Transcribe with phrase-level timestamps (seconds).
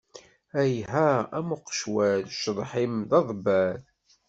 [0.73, 1.07] Iha
[1.37, 3.79] am uqecwal, cceḍḥ-im d aḍebbal.